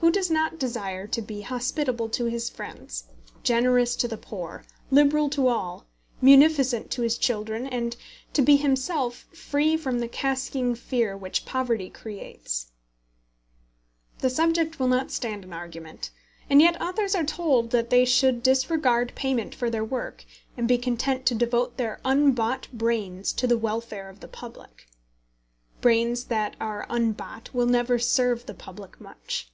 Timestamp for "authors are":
16.80-17.22